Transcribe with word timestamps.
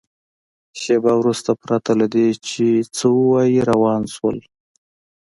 شېبه 0.81 1.13
وروسته 1.17 1.51
پرته 1.63 1.91
له 1.99 2.05
دې 2.13 2.27
چې 2.47 2.65
څه 2.97 3.05
ووایي 3.17 3.59
روان 3.71 4.01
شول. 4.13 4.37